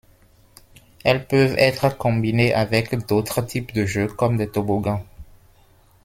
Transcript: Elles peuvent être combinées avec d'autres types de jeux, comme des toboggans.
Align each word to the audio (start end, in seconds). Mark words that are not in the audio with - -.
Elles 1.03 1.27
peuvent 1.27 1.53
être 1.59 1.95
combinées 1.95 2.55
avec 2.55 3.05
d'autres 3.05 3.43
types 3.43 3.71
de 3.71 3.85
jeux, 3.85 4.07
comme 4.07 4.35
des 4.35 4.49
toboggans. 4.49 5.05